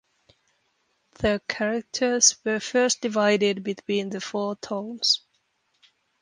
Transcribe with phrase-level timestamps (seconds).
[1.19, 5.21] The characters were first divided between the four tones.